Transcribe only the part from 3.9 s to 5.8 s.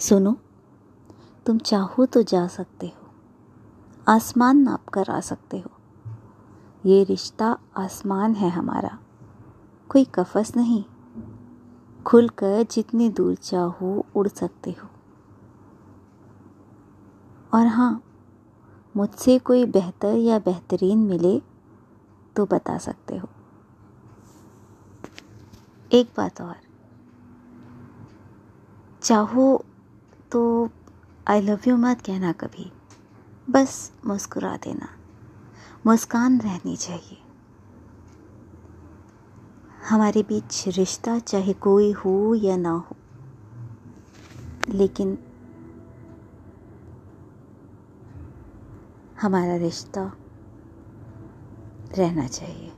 आसमान नाप कर आ सकते हो।